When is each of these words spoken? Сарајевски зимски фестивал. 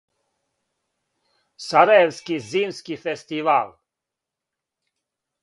Сарајевски 1.65 2.39
зимски 2.47 2.99
фестивал. 3.03 3.71